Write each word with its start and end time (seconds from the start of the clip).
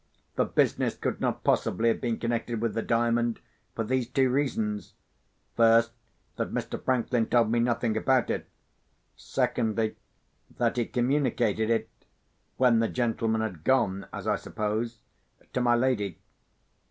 The 0.35 0.45
business 0.45 0.95
could 0.95 1.21
not 1.21 1.43
possibly 1.43 1.89
have 1.89 2.01
been 2.01 2.17
connected 2.17 2.59
with 2.59 2.73
the 2.73 2.81
Diamond, 2.81 3.39
for 3.75 3.83
these 3.83 4.07
two 4.09 4.31
reasons—first, 4.31 5.91
that 6.37 6.51
Mr. 6.51 6.83
Franklin 6.83 7.27
told 7.27 7.51
me 7.51 7.59
nothing 7.59 7.95
about 7.95 8.31
it; 8.31 8.47
secondly, 9.15 9.95
that 10.57 10.77
he 10.77 10.87
communicated 10.87 11.69
it 11.69 11.87
(when 12.57 12.79
the 12.79 12.87
gentleman 12.89 13.41
had 13.41 13.63
gone, 13.63 14.07
as 14.11 14.25
I 14.25 14.37
suppose) 14.37 15.01
to 15.53 15.61
my 15.61 15.75
lady. 15.75 16.17